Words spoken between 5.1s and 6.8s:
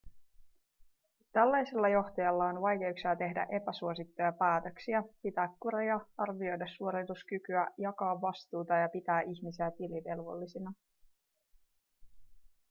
pitää kuria arvioida